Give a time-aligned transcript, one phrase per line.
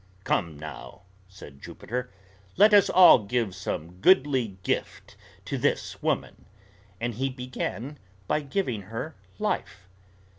[0.23, 2.09] "Come now!" said Jupiter,
[2.57, 6.45] "let us all give some goodly gift to this woman;"
[6.99, 9.87] and he began by giving her life.